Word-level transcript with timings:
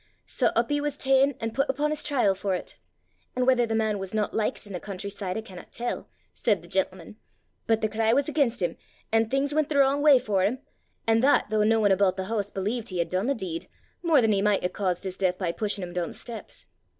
Sae 0.25 0.47
up 0.55 0.71
he 0.71 0.81
was 0.81 0.97
ta'en 0.97 1.35
an' 1.39 1.51
put 1.51 1.69
upo' 1.69 1.93
's 1.93 2.01
trial 2.01 2.33
for 2.33 2.57
't. 2.59 2.75
An' 3.35 3.45
whether 3.45 3.67
the 3.67 3.75
man 3.75 3.99
was 3.99 4.15
not 4.15 4.33
likit 4.33 4.67
i' 4.67 4.73
the 4.73 4.79
country 4.79 5.11
side, 5.11 5.37
I 5.37 5.41
cannot 5.41 5.71
tell,' 5.71 6.09
said 6.33 6.63
the 6.63 6.67
gentleman, 6.67 7.17
'but 7.67 7.81
the 7.81 7.87
cry 7.87 8.11
was 8.11 8.27
again' 8.27 8.49
him, 8.49 8.77
and 9.11 9.29
things 9.29 9.53
went 9.53 9.69
the 9.69 9.77
wrong 9.77 10.01
way 10.01 10.17
for 10.17 10.41
him 10.43 10.57
and 11.05 11.21
that 11.21 11.51
though 11.51 11.63
no 11.63 11.79
one 11.79 11.91
aboot 11.91 12.15
the 12.17 12.25
hoose 12.25 12.49
believed 12.49 12.89
he 12.89 12.97
had 12.97 13.09
done 13.09 13.27
the 13.27 13.35
deed, 13.35 13.67
more 14.01 14.21
than 14.21 14.31
he 14.31 14.41
micht 14.41 14.63
hae 14.63 14.69
caused 14.69 15.03
his 15.03 15.17
deith 15.19 15.37
by 15.37 15.51
pushin' 15.51 15.83
him 15.83 15.93
doon 15.93 16.07
the 16.07 16.13
steps. 16.15 16.65